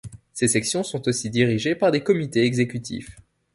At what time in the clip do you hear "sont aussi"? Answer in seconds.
0.83-1.29